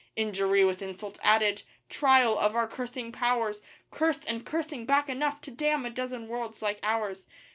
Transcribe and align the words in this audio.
Injury 0.15 0.65
with 0.65 0.81
insult 0.81 1.19
added 1.21 1.61
trial 1.87 2.35
of 2.39 2.55
our 2.55 2.67
cursing 2.67 3.11
powers 3.11 3.61
Cursed 3.91 4.25
and 4.27 4.43
cursing 4.43 4.83
back 4.87 5.09
enough 5.09 5.41
to 5.41 5.51
damn 5.51 5.85
a 5.85 5.91
dozen 5.91 6.27
worlds 6.27 6.59
like 6.63 6.79
ours. 6.81 7.27